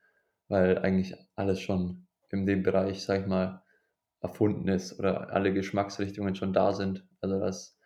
[0.48, 3.62] weil eigentlich alles schon in dem Bereich, sag ich mal,
[4.20, 7.06] erfunden ist oder alle Geschmacksrichtungen schon da sind.
[7.20, 7.80] Also das ist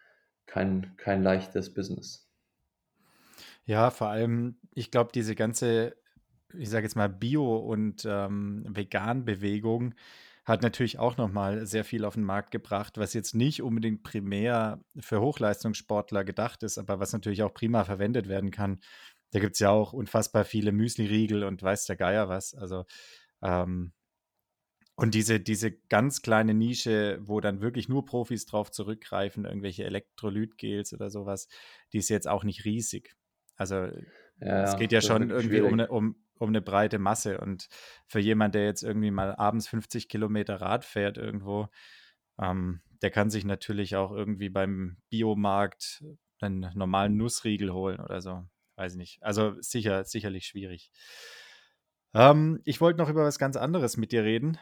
[0.47, 2.31] kein, kein leichtes Business.
[3.65, 5.97] Ja, vor allem, ich glaube, diese ganze,
[6.55, 9.95] ich sage jetzt mal, Bio- und ähm, Vegan-Bewegung
[10.47, 14.81] hat natürlich auch nochmal sehr viel auf den Markt gebracht, was jetzt nicht unbedingt primär
[14.99, 18.81] für Hochleistungssportler gedacht ist, aber was natürlich auch prima verwendet werden kann.
[19.33, 22.55] Da gibt es ja auch unfassbar viele Müsli-Riegel und weiß der Geier was.
[22.55, 22.85] Also
[23.43, 23.93] ähm,
[24.95, 30.95] und diese, diese ganz kleine Nische, wo dann wirklich nur Profis drauf zurückgreifen, irgendwelche Elektrolytgels
[30.95, 31.49] oder sowas,
[31.93, 33.15] die ist jetzt auch nicht riesig.
[33.57, 33.89] Also
[34.41, 37.39] ja, es geht ja schon irgendwie um eine, um, um eine breite Masse.
[37.39, 37.69] Und
[38.07, 41.69] für jemand, der jetzt irgendwie mal abends 50 Kilometer Rad fährt irgendwo,
[42.39, 46.05] ähm, der kann sich natürlich auch irgendwie beim Biomarkt
[46.41, 48.45] einen normalen Nussriegel holen oder so.
[48.77, 49.23] Weiß ich nicht.
[49.23, 50.91] Also sicher, sicherlich schwierig.
[52.15, 54.59] Ähm, ich wollte noch über was ganz anderes mit dir reden.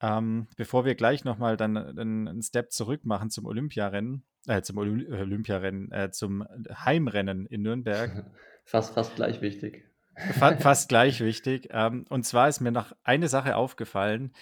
[0.00, 5.06] Ähm, bevor wir gleich nochmal dann einen Step zurück machen zum Olympiarennen, äh, zum Oly
[5.12, 8.24] Olympiarennen, äh, zum Heimrennen in Nürnberg.
[8.64, 9.91] Fast, fast gleich wichtig.
[10.14, 11.68] Fast, gleich wichtig.
[11.70, 14.32] Ähm, und zwar ist mir noch eine Sache aufgefallen.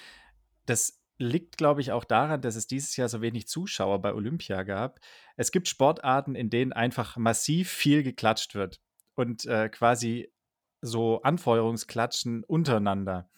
[0.66, 4.62] Das liegt, glaube ich, auch daran, dass es dieses Jahr so wenig Zuschauer bei Olympia
[4.62, 5.00] gab.
[5.36, 8.80] Es gibt Sportarten, in denen einfach massiv viel geklatscht wird
[9.14, 10.32] und äh, quasi
[10.80, 13.28] so Anfeuerungsklatschen untereinander.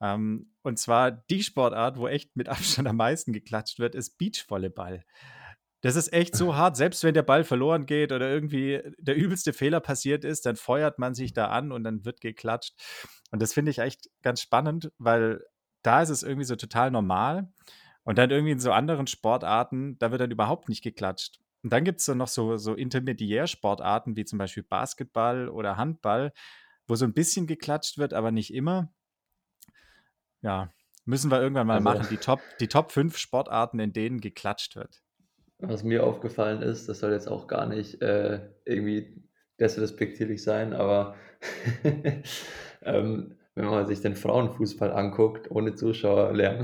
[0.00, 5.04] Ähm, und zwar die Sportart, wo echt mit Abstand am meisten geklatscht wird, ist Beachvolleyball.
[5.86, 9.52] Das ist echt so hart, selbst wenn der Ball verloren geht oder irgendwie der übelste
[9.52, 12.74] Fehler passiert ist, dann feuert man sich da an und dann wird geklatscht.
[13.30, 15.44] Und das finde ich echt ganz spannend, weil
[15.82, 17.52] da ist es irgendwie so total normal.
[18.02, 21.38] Und dann irgendwie in so anderen Sportarten, da wird dann überhaupt nicht geklatscht.
[21.62, 26.32] Und dann gibt es dann noch so, so Intermediärsportarten wie zum Beispiel Basketball oder Handball,
[26.88, 28.92] wo so ein bisschen geklatscht wird, aber nicht immer.
[30.42, 30.72] Ja,
[31.04, 32.06] müssen wir irgendwann mal Also, machen.
[32.10, 35.05] Die Top, die Top 5 Sportarten, in denen geklatscht wird.
[35.58, 39.22] Was mir aufgefallen ist, das soll jetzt auch gar nicht äh, irgendwie
[39.58, 41.16] despektierlich sein, aber
[42.82, 46.60] ähm, wenn man sich den Frauenfußball anguckt, ohne Zuschauerlärm,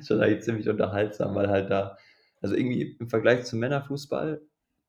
[0.00, 1.96] ist schon eigentlich ziemlich unterhaltsam, weil halt da,
[2.40, 4.42] also irgendwie im Vergleich zum Männerfußball,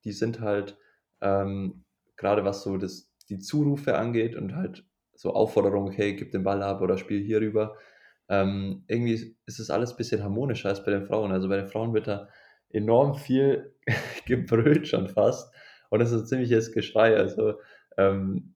[0.03, 0.75] die sind halt,
[1.21, 1.83] ähm,
[2.17, 6.63] gerade was so das, die Zurufe angeht und halt so Aufforderungen, hey, gib den Ball
[6.63, 7.77] ab oder spiel hier rüber,
[8.29, 11.31] ähm, irgendwie ist es alles ein bisschen harmonischer als bei den Frauen.
[11.31, 12.29] Also bei den Frauen wird da
[12.69, 13.73] enorm viel
[14.25, 15.53] gebrüllt schon fast
[15.89, 17.17] und es ist ein ziemliches Geschrei.
[17.17, 17.55] Also
[17.97, 18.55] ähm,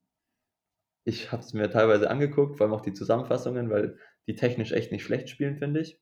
[1.03, 4.91] ich habe es mir teilweise angeguckt, vor allem auch die Zusammenfassungen, weil die technisch echt
[4.91, 5.99] nicht schlecht spielen, finde ich.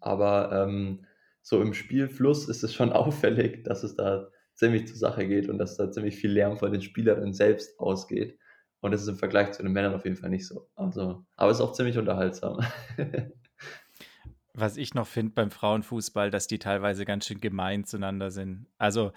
[0.00, 1.06] Aber ähm,
[1.42, 5.58] so im Spielfluss ist es schon auffällig, dass es da ziemlich zur Sache geht und
[5.58, 8.38] dass da ziemlich viel Lärm von den Spielerinnen selbst ausgeht.
[8.84, 10.68] Und das ist im Vergleich zu den Männern auf jeden Fall nicht so.
[10.74, 12.58] Also, aber es ist auch ziemlich unterhaltsam.
[14.52, 18.66] Was ich noch finde beim Frauenfußball, dass die teilweise ganz schön gemein zueinander sind.
[18.76, 19.12] Also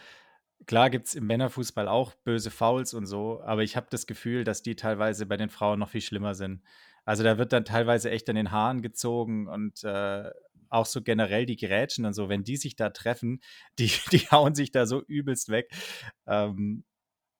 [0.67, 4.45] klar gibt es im Männerfußball auch böse Fouls und so, aber ich habe das Gefühl,
[4.45, 6.63] dass die teilweise bei den Frauen noch viel schlimmer sind.
[7.03, 10.31] Also da wird dann teilweise echt an den Haaren gezogen und äh,
[10.69, 13.41] auch so generell die Grätschen und so, wenn die sich da treffen,
[13.79, 15.69] die, die hauen sich da so übelst weg.
[16.25, 16.85] Ähm,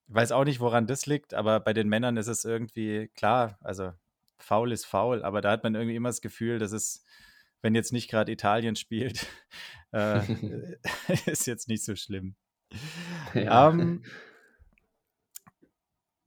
[0.08, 3.94] weiß auch nicht, woran das liegt, aber bei den Männern ist es irgendwie klar, also
[4.40, 7.04] faul ist faul, aber da hat man irgendwie immer das Gefühl, dass es,
[7.62, 9.28] wenn jetzt nicht gerade Italien spielt,
[9.92, 10.22] äh,
[11.26, 12.36] ist jetzt nicht so schlimm.
[13.34, 13.70] Ja.
[13.70, 14.04] Ähm,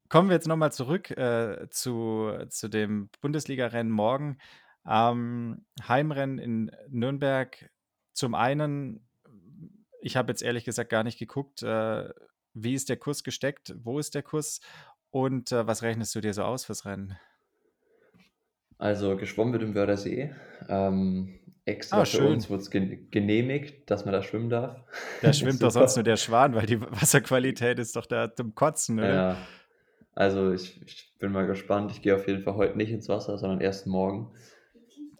[0.08, 4.38] kommen wir jetzt nochmal zurück äh, zu, zu dem Bundesliga-Rennen morgen.
[4.86, 7.70] Ähm, Heimrennen in Nürnberg.
[8.12, 9.08] Zum einen,
[10.00, 12.08] ich habe jetzt ehrlich gesagt gar nicht geguckt, äh,
[12.54, 14.60] wie ist der Kurs gesteckt, wo ist der Kurs
[15.10, 17.18] und äh, was rechnest du dir so aus fürs Rennen?
[18.78, 20.34] Also geschwommen wird im Wörthersee.
[20.68, 24.84] Ähm, extra Ah, für uns wurde es gen genehmigt, dass man da schwimmen darf.
[25.20, 29.00] Da schwimmt doch sonst nur der Schwan, weil die Wasserqualität ist doch da zum Kotzen,
[29.00, 29.26] oder?
[29.26, 29.36] Ja,
[30.14, 31.92] also ich, ich bin mal gespannt.
[31.92, 34.32] Ich gehe auf jeden Fall heute nicht ins Wasser, sondern erst morgen.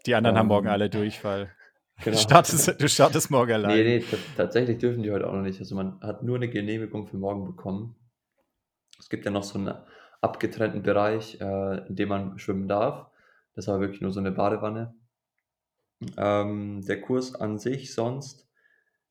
[0.05, 1.55] Die anderen haben morgen alle Ähm, Durchfall.
[2.03, 2.17] Genau.
[2.17, 3.77] Startest, du startest morgen Nee, allein.
[3.85, 5.59] nee, ta- tatsächlich dürfen die heute auch noch nicht.
[5.59, 7.95] Also man hat nur eine Genehmigung für morgen bekommen.
[8.99, 9.73] Es gibt ja noch so einen
[10.21, 13.07] abgetrennten Bereich, äh, in dem man schwimmen darf.
[13.55, 14.93] Das war wirklich nur so eine Badewanne.
[16.17, 18.47] Ähm, der Kurs an sich sonst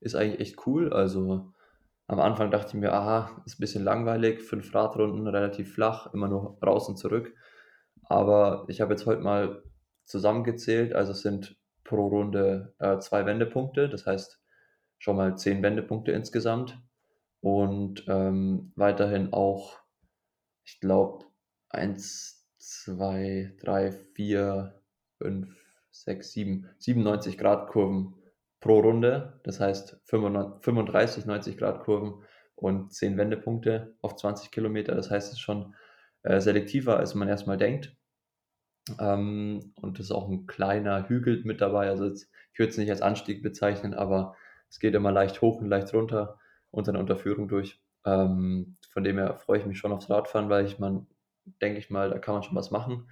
[0.00, 0.92] ist eigentlich echt cool.
[0.92, 1.52] Also
[2.06, 6.28] am Anfang dachte ich mir, aha, ist ein bisschen langweilig, fünf Radrunden, relativ flach, immer
[6.28, 7.32] nur raus und zurück.
[8.04, 9.62] Aber ich habe jetzt heute mal
[10.04, 11.56] zusammengezählt, also es sind
[11.90, 14.40] pro Runde äh, zwei Wendepunkte, das heißt
[14.98, 16.80] schon mal zehn Wendepunkte insgesamt.
[17.40, 19.80] Und ähm, weiterhin auch,
[20.64, 21.24] ich glaube,
[21.68, 24.80] eins, zwei, drei, vier,
[25.18, 25.52] fünf,
[25.90, 28.14] sechs, sieben, 97 Grad Kurven
[28.60, 29.40] pro Runde.
[29.42, 32.22] Das heißt 35, 90 Grad Kurven
[32.54, 34.94] und 10 Wendepunkte auf 20 Kilometer.
[34.94, 35.74] Das heißt, es ist schon
[36.22, 37.96] äh, selektiver, als man erstmal denkt.
[38.98, 41.88] Ähm, und es ist auch ein kleiner Hügel mit dabei.
[41.88, 44.34] Also jetzt, ich würde es nicht als Anstieg bezeichnen, aber
[44.68, 46.38] es geht immer leicht hoch und leicht runter
[46.70, 47.80] unter einer Unterführung durch.
[48.04, 51.06] Ähm, von dem her freue ich mich schon aufs Radfahren, weil ich man,
[51.60, 53.08] denke ich mal, da kann man schon was machen.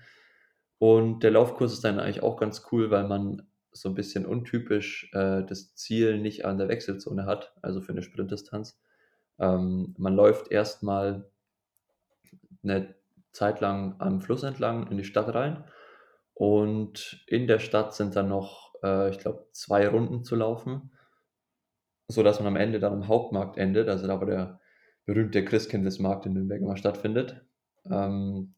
[0.79, 5.11] Und der Laufkurs ist dann eigentlich auch ganz cool, weil man so ein bisschen untypisch
[5.12, 8.81] äh, das Ziel nicht an der Wechselzone hat, also für eine Sprintdistanz.
[9.38, 11.31] Ähm, man läuft erstmal
[12.62, 12.95] eine
[13.33, 15.64] Zeit lang am Fluss entlang in die Stadt rein
[16.35, 20.93] und in der Stadt sind dann noch, äh, ich glaube, zwei Runden zu laufen,
[22.09, 24.61] sodass man am Ende dann am Hauptmarkt endet, also da, wo der
[25.05, 27.45] berühmte Christkindlesmarkt in Nürnberg immer stattfindet.
[27.91, 28.55] Ähm,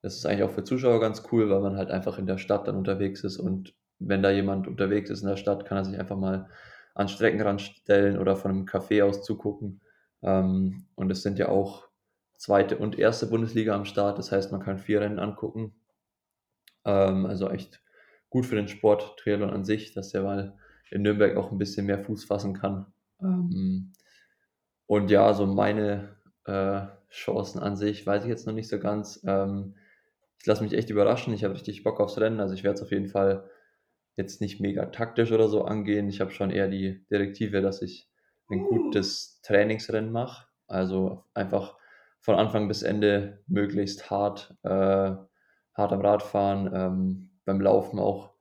[0.00, 2.66] das ist eigentlich auch für Zuschauer ganz cool, weil man halt einfach in der Stadt
[2.66, 5.98] dann unterwegs ist und wenn da jemand unterwegs ist in der Stadt, kann er sich
[5.98, 6.48] einfach mal
[6.94, 9.80] an Streckenrand stellen oder von einem Café aus zugucken.
[10.22, 11.88] Ähm, und es sind ja auch
[12.42, 15.76] zweite und erste Bundesliga am Start, das heißt, man kann vier Rennen angucken.
[16.84, 17.80] Ähm, also echt
[18.30, 20.58] gut für den Sport, Triathlon an sich, dass der mal
[20.90, 22.92] in Nürnberg auch ein bisschen mehr Fuß fassen kann.
[23.20, 23.92] Ähm,
[24.86, 29.22] und ja, so meine äh, Chancen an sich weiß ich jetzt noch nicht so ganz.
[29.24, 29.76] Ähm,
[30.40, 31.32] ich lasse mich echt überraschen.
[31.34, 32.40] Ich habe richtig Bock aufs Rennen.
[32.40, 33.48] Also ich werde es auf jeden Fall
[34.16, 36.08] jetzt nicht mega taktisch oder so angehen.
[36.08, 38.10] Ich habe schon eher die Direktive, dass ich
[38.50, 40.48] ein gutes Trainingsrennen mache.
[40.66, 41.76] Also einfach
[42.22, 48.32] von Anfang bis Ende möglichst hart, äh, hart am Radfahren, ähm, beim Laufen auch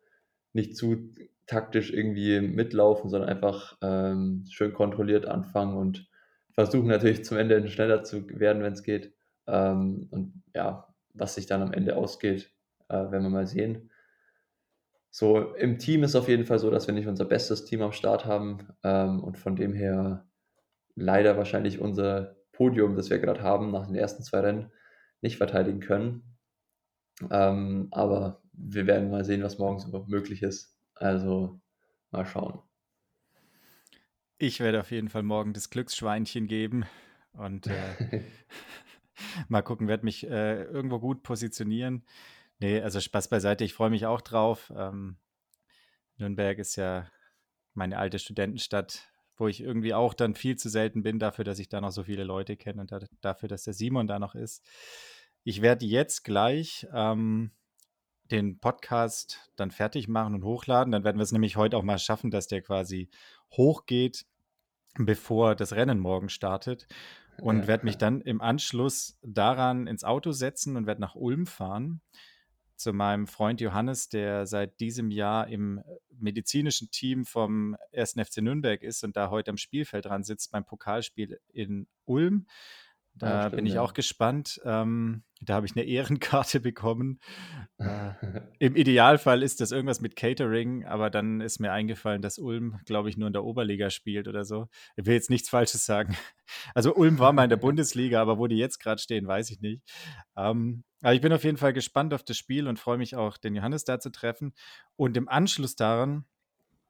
[0.54, 1.10] nicht zu
[1.48, 6.08] taktisch irgendwie mitlaufen, sondern einfach ähm, schön kontrolliert anfangen und
[6.54, 9.14] versuchen natürlich zum Ende schneller zu werden, wenn es geht.
[9.48, 12.52] Ähm, und ja, was sich dann am Ende ausgeht,
[12.88, 13.90] äh, werden wir mal sehen.
[15.10, 17.92] So, im Team ist auf jeden Fall so, dass wir nicht unser bestes Team am
[17.92, 20.26] Start haben ähm, und von dem her
[20.96, 24.72] leider wahrscheinlich unser Podium, das wir gerade haben, nach den ersten zwei Rennen
[25.22, 26.38] nicht verteidigen können.
[27.32, 30.78] Ähm, aber wir werden mal sehen, was morgen so möglich ist.
[30.94, 31.60] Also
[32.12, 32.62] mal schauen.
[34.38, 36.86] Ich werde auf jeden Fall morgen das Glücksschweinchen geben
[37.34, 38.22] und äh,
[39.48, 42.06] mal gucken, werde mich äh, irgendwo gut positionieren.
[42.60, 44.72] Nee, also Spaß beiseite, ich freue mich auch drauf.
[44.76, 45.18] Ähm,
[46.18, 47.10] Nürnberg ist ja
[47.74, 49.11] meine alte Studentenstadt,
[49.42, 52.04] wo ich irgendwie auch dann viel zu selten bin dafür, dass ich da noch so
[52.04, 54.64] viele Leute kenne und da, dafür, dass der Simon da noch ist.
[55.44, 57.52] Ich werde jetzt gleich ähm,
[58.30, 60.92] den Podcast dann fertig machen und hochladen.
[60.92, 63.10] Dann werden wir es nämlich heute auch mal schaffen, dass der quasi
[63.52, 64.26] hochgeht,
[64.98, 66.88] bevor das Rennen morgen startet.
[67.40, 67.68] Und ja.
[67.68, 72.02] werde mich dann im Anschluss daran ins Auto setzen und werde nach Ulm fahren
[72.82, 78.14] zu meinem Freund Johannes, der seit diesem Jahr im medizinischen Team vom 1.
[78.14, 82.48] FC Nürnberg ist und da heute am Spielfeld dran sitzt beim Pokalspiel in Ulm.
[83.14, 84.62] Da ja, stimmt, bin ich auch gespannt.
[84.64, 87.20] Ähm, da habe ich eine Ehrenkarte bekommen.
[88.60, 93.10] Im Idealfall ist das irgendwas mit Catering, aber dann ist mir eingefallen, dass Ulm, glaube
[93.10, 94.68] ich, nur in der Oberliga spielt oder so.
[94.96, 96.16] Ich will jetzt nichts Falsches sagen.
[96.76, 99.62] Also Ulm war mal in der Bundesliga, aber wo die jetzt gerade stehen, weiß ich
[99.62, 99.82] nicht.
[100.36, 103.38] Ähm, aber ich bin auf jeden Fall gespannt auf das Spiel und freue mich auch,
[103.38, 104.54] den Johannes da zu treffen.
[104.98, 106.26] Und im Anschluss daran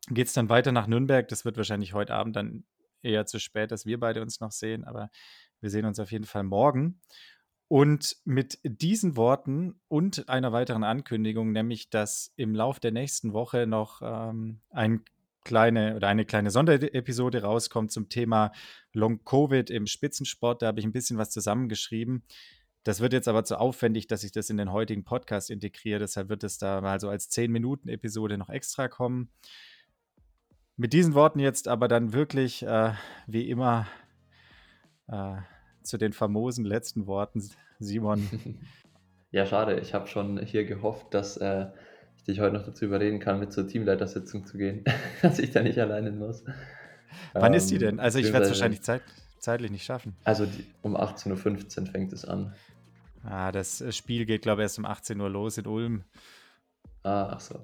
[0.08, 1.28] geht es dann weiter nach Nürnberg.
[1.28, 2.64] Das wird wahrscheinlich heute Abend dann
[3.04, 5.10] eher zu spät, dass wir beide uns noch sehen, aber
[5.60, 7.02] wir sehen uns auf jeden Fall morgen.
[7.68, 13.66] Und mit diesen Worten und einer weiteren Ankündigung, nämlich dass im Lauf der nächsten Woche
[13.66, 15.06] noch ähm, ein
[15.44, 18.52] kleine oder eine kleine Sonderepisode rauskommt zum Thema
[18.94, 20.62] Long Covid im Spitzensport.
[20.62, 22.24] Da habe ich ein bisschen was zusammengeschrieben.
[22.84, 26.00] Das wird jetzt aber zu aufwendig, dass ich das in den heutigen Podcast integriere.
[26.00, 29.30] Deshalb wird es da mal so als 10-Minuten-Episode noch extra kommen.
[30.82, 32.94] Mit diesen Worten jetzt aber dann wirklich, äh,
[33.28, 33.86] wie immer,
[35.08, 35.36] äh,
[35.84, 37.48] zu den famosen letzten Worten,
[37.80, 38.28] Simon.
[39.34, 39.80] Ja, schade.
[39.80, 41.68] Ich habe schon hier gehofft, dass äh,
[42.18, 44.84] ich dich heute noch dazu überreden kann, mit zur Teamleitersitzung zu gehen,
[45.22, 46.44] dass ich da nicht alleine muss.
[47.32, 48.02] Wann ähm, ist die denn?
[48.02, 49.04] Also ich werde es wahrscheinlich zeit,
[49.40, 50.18] zeitlich nicht schaffen.
[50.26, 51.30] Also die, um 18.15
[51.80, 52.54] Uhr fängt es an.
[53.24, 56.04] Ah, das äh, Spiel geht, glaube ich, erst um 18 Uhr los in Ulm.
[57.04, 57.64] Ah, ach so.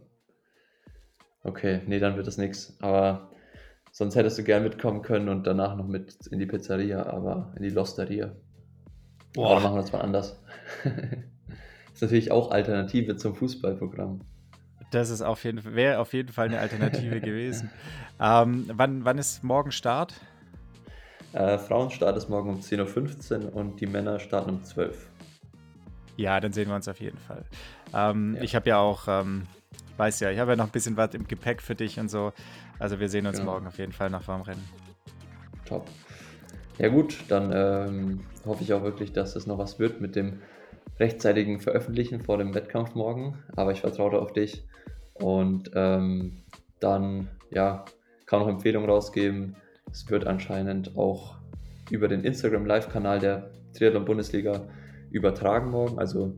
[1.44, 2.78] Okay, nee, dann wird das nichts.
[2.82, 3.30] Aber
[3.98, 7.64] Sonst hättest du gern mitkommen können und danach noch mit in die Pizzeria, aber in
[7.64, 8.32] die Losteria.
[9.34, 9.54] Boah.
[9.54, 10.40] Aber machen wir das mal anders.
[11.94, 14.22] ist natürlich auch Alternative zum Fußballprogramm.
[14.92, 17.72] Das ist auf jeden wäre auf jeden Fall eine Alternative gewesen.
[18.22, 20.14] Ähm, wann, wann ist morgen Start?
[21.34, 25.12] Äh, Frauenstart ist morgen um 10.15 Uhr und die Männer starten um 12 Uhr.
[26.18, 27.46] Ja, dann sehen wir uns auf jeden Fall.
[27.96, 28.44] Ähm, ja.
[28.44, 29.48] Ich habe ja auch, ähm,
[29.98, 32.34] weiß ja, ich habe ja noch ein bisschen was im Gepäck für dich und so.
[32.80, 33.54] Also wir sehen uns genau.
[33.54, 34.64] morgen auf jeden Fall nach vorm Rennen.
[35.66, 35.88] Top.
[36.78, 40.42] Ja gut, dann ähm, hoffe ich auch wirklich, dass es noch was wird mit dem
[41.00, 43.44] rechtzeitigen Veröffentlichen vor dem Wettkampf morgen.
[43.56, 44.66] Aber ich vertraue auf dich.
[45.14, 46.44] Und ähm,
[46.80, 47.86] dann, ja,
[48.26, 49.56] kann noch Empfehlungen rausgeben.
[49.92, 51.38] Es wird anscheinend auch
[51.90, 54.68] über den Instagram Live-Kanal der Triathlon Bundesliga
[55.10, 55.98] übertragen morgen.
[55.98, 56.36] Also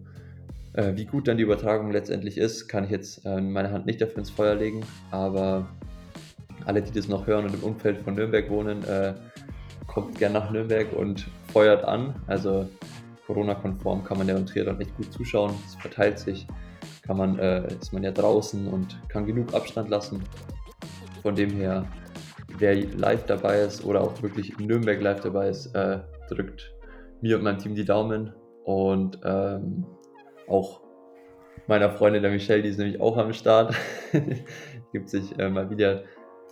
[0.80, 4.02] äh, wie gut dann die Übertragung letztendlich ist, kann ich jetzt äh, meine Hand nicht
[4.02, 4.86] dafür ins Feuer legen.
[5.12, 5.68] Aber
[6.66, 9.14] alle, die das noch hören und im Umfeld von Nürnberg wohnen, äh,
[9.88, 12.16] kommt gerne nach Nürnberg und feuert an.
[12.28, 12.70] Also
[13.28, 15.54] Corona-konform kann man ja beim Triathlon nicht gut zuschauen.
[15.68, 16.48] Es verteilt sich,
[17.06, 20.24] kann man, äh, ist man ja draußen und kann genug Abstand lassen.
[21.22, 21.86] Von dem her,
[22.58, 26.00] wer live dabei ist oder auch wirklich in Nürnberg live dabei ist, äh,
[26.30, 26.74] drückt
[27.22, 28.32] mir und meinem Team die Daumen
[28.64, 29.86] und ähm,
[30.50, 30.82] auch
[31.68, 33.76] meiner Freundin der Michelle, die ist nämlich auch am Start.
[34.92, 36.04] Gibt sich äh, mal wieder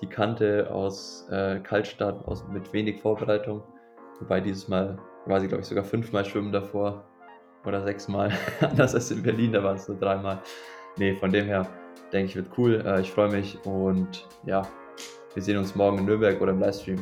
[0.01, 3.63] die Kante aus äh, Kaltstart aus, mit wenig Vorbereitung.
[4.19, 7.03] Wobei dieses Mal war sie, glaube ich, sogar fünfmal schwimmen davor
[7.65, 8.31] oder sechsmal.
[8.61, 10.39] Anders als in Berlin, da waren es nur dreimal.
[10.97, 11.67] Nee, von dem her
[12.11, 12.83] denke ich, wird cool.
[12.85, 14.67] Äh, ich freue mich und ja,
[15.33, 17.01] wir sehen uns morgen in Nürnberg oder im Livestream.